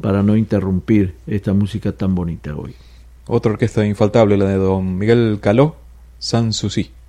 para 0.00 0.22
no 0.22 0.36
interrumpir 0.36 1.16
esta 1.26 1.52
música 1.52 1.92
tan 1.92 2.14
bonita 2.14 2.56
hoy. 2.56 2.74
Otra 3.26 3.52
orquesta 3.52 3.84
infaltable, 3.84 4.38
la 4.38 4.46
de 4.46 4.56
don 4.56 4.96
Miguel 4.96 5.36
Caló, 5.42 5.76
Sanssouci. 6.18 6.82
Bueno, 6.82 7.05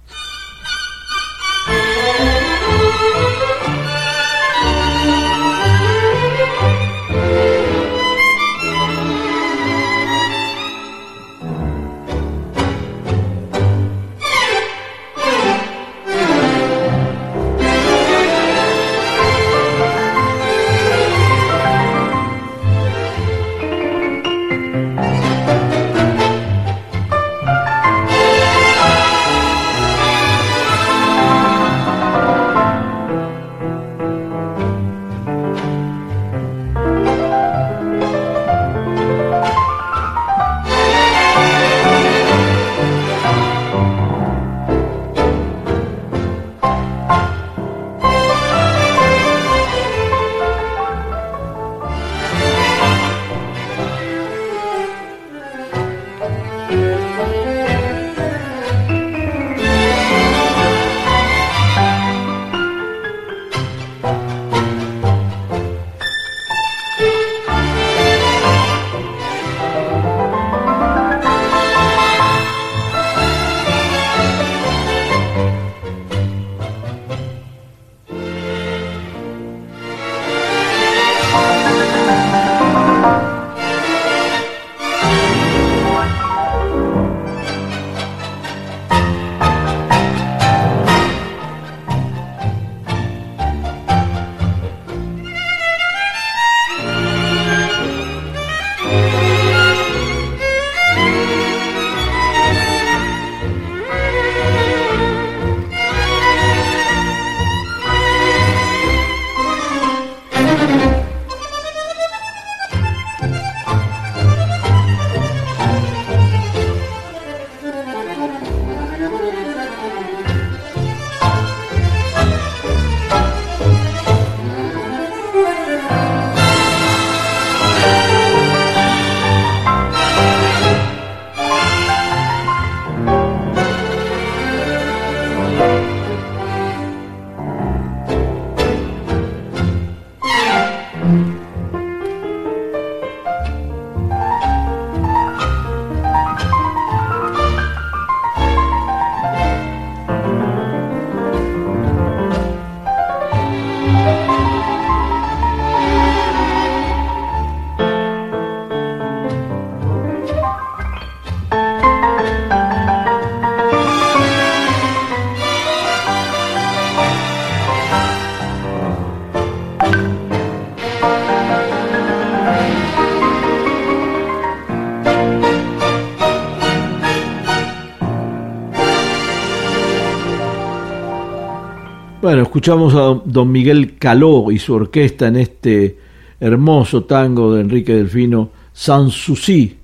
escuchamos 182.58 182.95
a 182.95 183.22
don 183.24 183.51
Miguel 183.51 183.97
Caló 183.99 184.51
y 184.51 184.58
su 184.58 184.74
orquesta 184.74 185.28
en 185.28 185.36
este 185.36 185.99
hermoso 186.39 187.03
tango 187.03 187.53
de 187.53 187.62
Enrique 187.62 187.93
Delfino, 187.93 188.49
Sans 188.74 189.14
Souci 189.14 189.78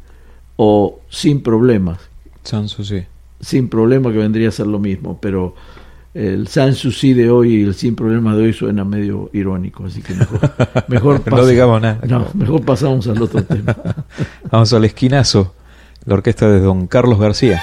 o 0.56 1.00
Sin 1.08 1.44
Problemas. 1.44 2.00
Sans 2.44 2.72
Souci. 2.72 3.04
Sin 3.40 3.70
Problema 3.70 4.12
que 4.12 4.18
vendría 4.18 4.50
a 4.50 4.52
ser 4.52 4.66
lo 4.66 4.80
mismo, 4.80 5.20
pero 5.22 5.54
el 6.16 6.48
Sans 6.48 6.76
Souci 6.76 7.14
de 7.14 7.30
hoy 7.30 7.58
y 7.58 7.62
el 7.62 7.76
Sin 7.76 7.96
Problemas 7.96 8.38
de 8.38 8.46
hoy 8.46 8.54
suena 8.54 8.84
medio 8.84 9.30
irónico, 9.34 9.86
así 9.86 10.02
que 10.02 10.16
mejor, 10.16 10.40
mejor, 10.88 11.22
no 11.32 11.46
digamos 11.46 11.80
nada. 11.80 12.00
No, 12.08 12.26
mejor 12.34 12.66
pasamos 12.66 13.08
al 13.08 13.22
otro 13.22 13.44
tema. 13.44 13.78
Vamos 14.50 14.74
al 14.74 14.84
esquinazo, 14.86 15.54
la 16.06 16.16
orquesta 16.16 16.50
de 16.50 16.60
don 16.60 16.88
Carlos 16.88 17.20
García. 17.20 17.62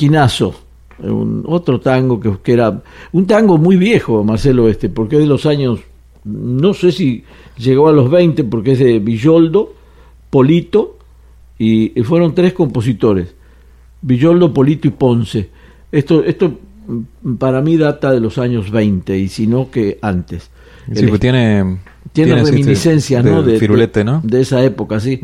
Esquinazo, 0.00 0.54
un, 1.00 1.44
otro 1.46 1.78
tango 1.78 2.18
que, 2.18 2.52
era 2.54 2.82
un 3.12 3.26
tango 3.26 3.58
muy 3.58 3.76
viejo, 3.76 4.24
Marcelo 4.24 4.66
Este, 4.66 4.88
porque 4.88 5.16
es 5.16 5.20
de 5.20 5.28
los 5.28 5.44
años, 5.44 5.80
no 6.24 6.72
sé 6.72 6.90
si 6.90 7.22
llegó 7.58 7.86
a 7.88 7.92
los 7.92 8.10
20, 8.10 8.44
porque 8.44 8.72
es 8.72 8.78
de 8.78 8.98
Villoldo, 8.98 9.74
Polito, 10.30 10.96
y, 11.58 11.90
fueron 12.04 12.34
tres 12.34 12.54
compositores, 12.54 13.34
Villoldo, 14.00 14.54
Polito 14.54 14.88
y 14.88 14.92
Ponce. 14.92 15.50
Esto, 15.92 16.24
esto 16.24 16.58
para 17.38 17.60
mí 17.60 17.76
data 17.76 18.10
de 18.10 18.20
los 18.20 18.38
años 18.38 18.70
20, 18.70 19.18
y 19.18 19.28
si 19.28 19.46
no 19.46 19.70
que 19.70 19.98
antes. 20.00 20.50
Sí, 20.94 21.06
pues 21.08 21.20
tiene, 21.20 21.76
tiene, 22.14 22.42
reminiscencias, 22.42 23.22
¿no? 23.22 23.42
De, 23.42 23.58
firulete, 23.58 24.02
¿no? 24.02 24.22
De 24.24 24.40
esa 24.40 24.64
época, 24.64 24.98
sí. 24.98 25.20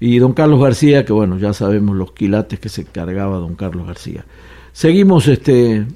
Y 0.00 0.18
don 0.18 0.32
Carlos 0.32 0.60
García, 0.60 1.04
que 1.04 1.12
bueno, 1.12 1.38
ya 1.38 1.52
sabemos 1.52 1.96
los 1.96 2.12
quilates 2.12 2.60
que 2.60 2.68
se 2.68 2.84
cargaba 2.84 3.38
don 3.38 3.54
Carlos 3.54 3.86
García. 3.86 4.24
Seguimos 4.72 5.26
este 5.26 5.86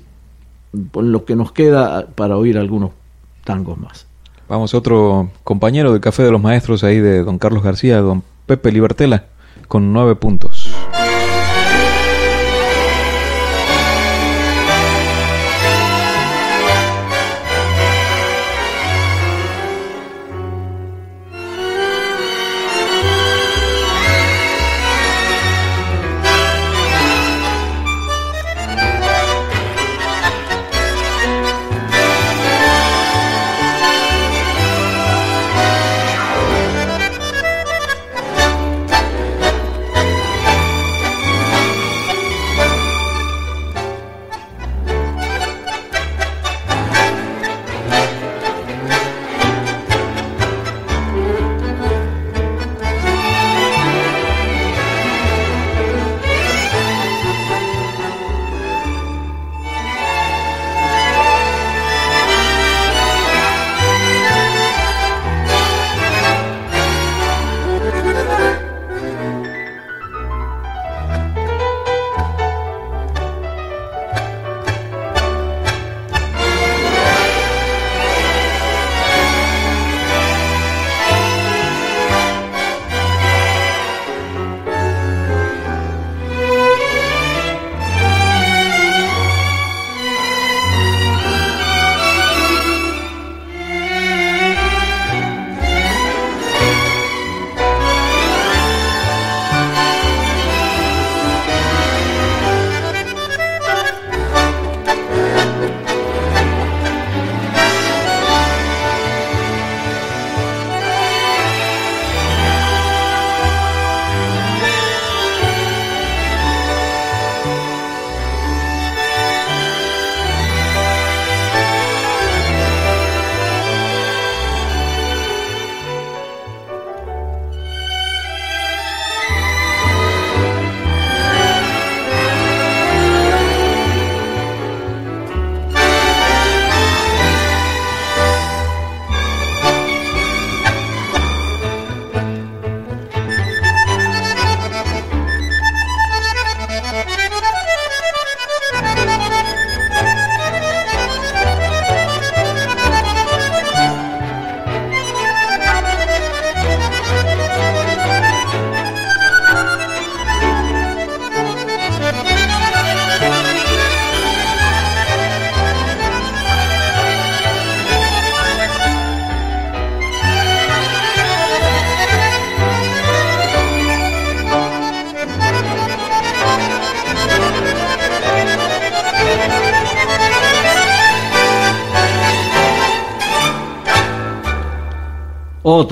con 0.90 1.12
lo 1.12 1.24
que 1.24 1.36
nos 1.36 1.52
queda 1.52 2.06
para 2.06 2.36
oír 2.36 2.58
algunos 2.58 2.90
tangos 3.44 3.78
más. 3.78 4.06
Vamos, 4.48 4.74
otro 4.74 5.30
compañero 5.44 5.92
del 5.92 6.00
Café 6.00 6.24
de 6.24 6.30
los 6.30 6.42
Maestros 6.42 6.82
ahí 6.84 6.98
de 6.98 7.22
don 7.22 7.38
Carlos 7.38 7.62
García, 7.62 7.98
don 7.98 8.22
Pepe 8.46 8.72
Libertela, 8.72 9.26
con 9.68 9.92
nueve 9.92 10.16
puntos. 10.16 10.70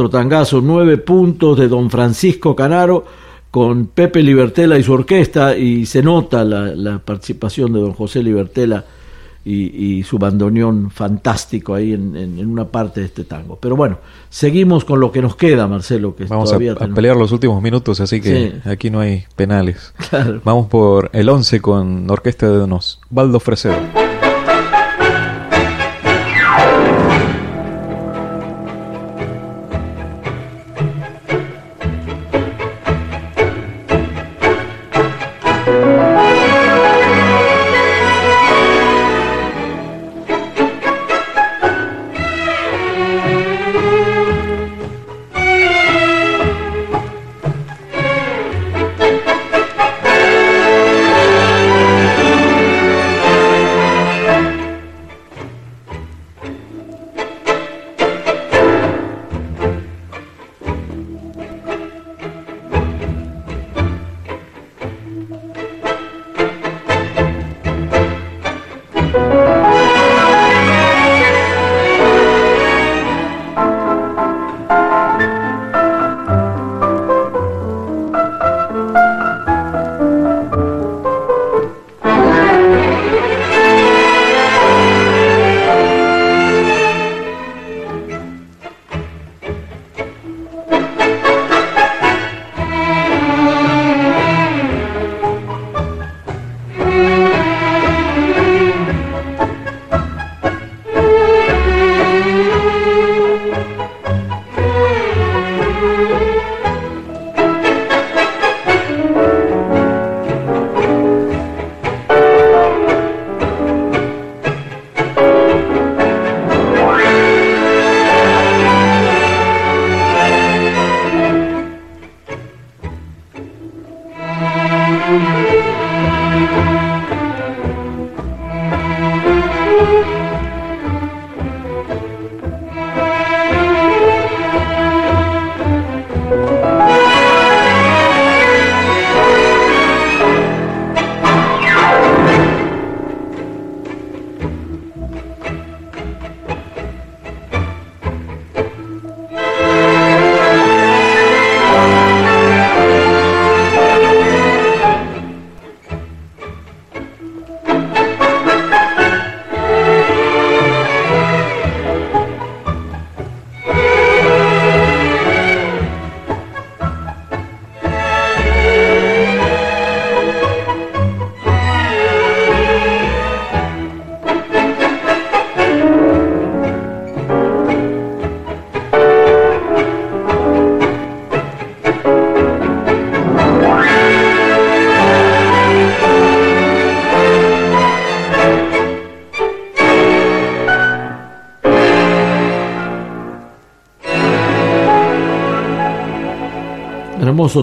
Otro 0.01 0.09
tangazo, 0.09 0.62
nueve 0.62 0.96
puntos 0.96 1.59
de 1.59 1.68
don 1.68 1.90
Francisco 1.90 2.57
Canaro 2.57 3.05
con 3.51 3.86
Pepe 3.88 4.22
Libertela 4.22 4.78
y 4.78 4.82
su 4.82 4.94
orquesta 4.94 5.55
y 5.59 5.84
se 5.84 6.03
nota 6.03 6.42
la, 6.42 6.98
participación 7.01 7.70
de 7.74 7.80
don 7.80 7.92
José 7.92 8.22
Libertela 8.22 8.82
y, 9.44 10.03
su 10.05 10.18
bandoneón 10.18 10.90
fantástico 10.90 11.74
ahí 11.74 11.92
en, 11.92 12.46
una 12.46 12.64
parte 12.64 13.01
de 13.01 13.07
este 13.07 13.24
tango. 13.24 13.59
Pero 13.61 13.76
bueno, 13.76 13.98
seguimos 14.30 14.86
con 14.86 15.01
lo 15.01 15.12
que 15.12 15.20
nos 15.20 15.36
queda, 15.36 15.66
Marcelo. 15.66 16.16
Que 16.16 16.24
Vamos 16.24 16.51
a, 16.51 16.59
pelear 16.59 17.16
los 17.16 17.30
últimos 17.30 17.61
minutos, 17.61 18.01
así 18.01 18.22
que 18.22 18.55
aquí 18.64 18.88
no 18.88 19.01
hay 19.01 19.24
penales. 19.36 19.92
Vamos 20.44 20.68
por 20.68 21.11
el 21.12 21.28
11 21.28 21.61
con 21.61 22.09
orquesta 22.09 22.48
de 22.48 22.57
don 22.57 22.72
Osvaldo 22.72 23.38
Fresedo. 23.38 24.09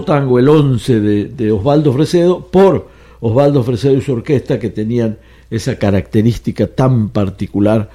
Tango, 0.04 0.38
el 0.38 0.48
11 0.48 1.00
de, 1.00 1.52
Osvaldo 1.52 1.92
Fresedo, 1.92 2.46
por 2.46 2.88
Osvaldo 3.20 3.62
Fresedo 3.62 3.94
y 3.96 4.02
su 4.02 4.12
orquesta, 4.12 4.58
que 4.58 4.70
tenían 4.70 5.18
esa 5.50 5.76
característica 5.76 6.66
tan 6.66 7.08
particular, 7.08 7.90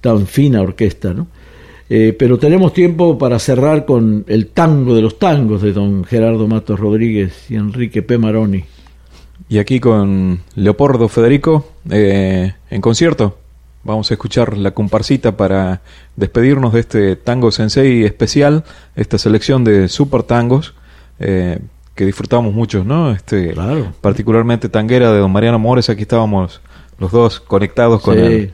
tan 0.00 0.26
fina 0.26 0.62
orquesta, 0.62 1.12
¿no? 1.12 1.26
Eh, 1.90 2.16
pero 2.18 2.38
tenemos 2.38 2.72
tiempo 2.72 3.18
para 3.18 3.38
cerrar 3.38 3.84
con 3.84 4.24
el 4.26 4.46
tango 4.46 4.94
de 4.94 5.02
los 5.02 5.18
tangos 5.18 5.60
de 5.60 5.72
don 5.72 6.04
Gerardo 6.04 6.48
Matos 6.48 6.80
Rodríguez 6.80 7.50
y 7.50 7.56
Enrique 7.56 8.02
P. 8.02 8.16
Maroni. 8.16 8.64
Y 9.50 9.58
aquí 9.58 9.78
con 9.78 10.40
Leopoldo 10.54 11.08
Federico 11.08 11.66
eh, 11.90 12.54
en 12.70 12.80
concierto. 12.80 13.36
Vamos 13.84 14.10
a 14.10 14.14
escuchar 14.14 14.56
la 14.56 14.70
comparsita 14.70 15.36
para 15.36 15.82
despedirnos 16.16 16.72
de 16.72 16.80
este 16.80 17.16
tango 17.16 17.50
sensei 17.50 18.04
especial, 18.04 18.64
esta 18.94 19.18
selección 19.18 19.64
de 19.64 19.88
super 19.88 20.22
tangos 20.22 20.74
eh, 21.22 21.58
que 21.94 22.04
disfrutamos 22.04 22.52
mucho, 22.52 22.84
¿no? 22.84 23.12
Este, 23.12 23.54
Particularmente 24.00 24.68
Tanguera 24.68 25.12
de 25.12 25.18
Don 25.18 25.30
Mariano 25.30 25.58
Mores, 25.58 25.88
aquí 25.90 26.02
estábamos 26.02 26.60
los 26.98 27.12
dos 27.12 27.40
conectados 27.40 28.02
con 28.02 28.18
el 28.18 28.52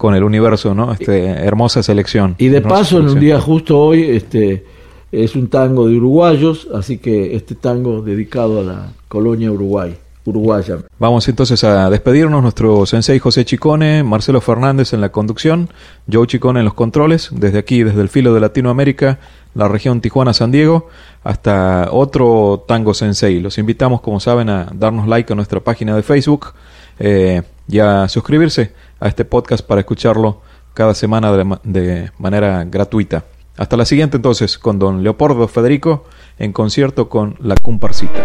con 0.00 0.14
el 0.14 0.24
universo, 0.24 0.74
¿no? 0.74 0.92
Este, 0.92 1.26
hermosa 1.26 1.82
selección. 1.82 2.34
Y 2.38 2.48
de 2.48 2.62
paso, 2.62 3.00
en 3.00 3.08
un 3.10 3.20
día 3.20 3.38
justo 3.38 3.78
hoy, 3.78 4.04
este 4.04 4.64
es 5.12 5.36
un 5.36 5.48
tango 5.48 5.88
de 5.88 5.96
uruguayos, 5.98 6.68
así 6.74 6.96
que 6.96 7.36
este 7.36 7.54
tango 7.54 8.00
dedicado 8.00 8.60
a 8.60 8.62
la 8.62 8.92
colonia 9.08 9.52
Uruguay. 9.52 9.94
Uruguaya. 10.24 10.78
Vamos 10.98 11.28
entonces 11.28 11.62
a 11.64 11.88
despedirnos. 11.90 12.42
Nuestro 12.42 12.86
sensei 12.86 13.18
José 13.18 13.44
Chicone, 13.44 14.02
Marcelo 14.02 14.40
Fernández 14.40 14.92
en 14.92 15.00
la 15.00 15.10
conducción, 15.10 15.70
Joe 16.10 16.26
Chicone 16.26 16.60
en 16.60 16.64
los 16.66 16.74
controles, 16.74 17.30
desde 17.32 17.58
aquí, 17.58 17.82
desde 17.82 18.02
el 18.02 18.08
filo 18.08 18.34
de 18.34 18.40
Latinoamérica, 18.40 19.18
la 19.54 19.68
región 19.68 20.00
Tijuana-San 20.00 20.52
Diego, 20.52 20.88
hasta 21.24 21.88
otro 21.90 22.64
Tango 22.68 22.94
Sensei. 22.94 23.40
Los 23.40 23.58
invitamos, 23.58 24.00
como 24.00 24.20
saben, 24.20 24.48
a 24.50 24.68
darnos 24.74 25.08
like 25.08 25.32
a 25.32 25.36
nuestra 25.36 25.60
página 25.60 25.96
de 25.96 26.02
Facebook 26.02 26.52
eh, 26.98 27.42
y 27.68 27.78
a 27.78 28.08
suscribirse 28.08 28.72
a 29.00 29.08
este 29.08 29.24
podcast 29.24 29.66
para 29.66 29.80
escucharlo 29.80 30.42
cada 30.74 30.94
semana 30.94 31.32
de, 31.32 32.10
manera 32.18 32.64
gratuita. 32.64 33.24
Hasta 33.56 33.76
la 33.76 33.84
siguiente 33.84 34.16
entonces 34.16 34.58
con 34.58 34.78
don 34.78 35.02
Leopoldo 35.02 35.46
Federico 35.48 36.04
en 36.38 36.52
concierto 36.52 37.08
con 37.08 37.36
La 37.40 37.56
Comparsita. 37.56 38.22